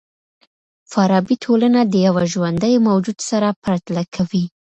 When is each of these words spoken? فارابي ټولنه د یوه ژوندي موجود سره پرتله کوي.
فارابي 0.91 1.35
ټولنه 1.43 1.79
د 1.85 1.93
یوه 2.07 2.23
ژوندي 2.33 2.73
موجود 2.87 3.17
سره 3.29 3.47
پرتله 3.63 4.03
کوي. 4.15 4.45